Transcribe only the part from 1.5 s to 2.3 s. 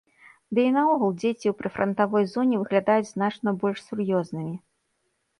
прыфрантавой